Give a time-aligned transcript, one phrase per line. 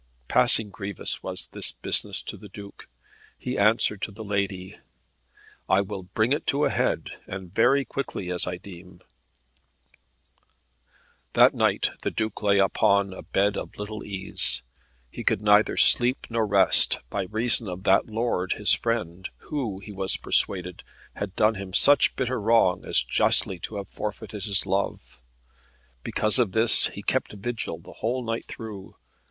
[0.27, 2.89] Passing grievous was this business to the Duke.
[3.37, 4.79] He answered to the lady,
[5.69, 9.01] "I will bring it to a head, and very quickly, as I deem."
[11.33, 14.63] That night the Duke lay upon a bed of little ease.
[15.11, 19.91] He could neither sleep nor rest, by reason of that lord, his friend, who, he
[19.91, 20.81] was persuaded,
[21.17, 25.21] had done him such bitter wrong as justly to have forfeited his love.
[26.03, 28.95] Because of this he kept vigil the whole night through.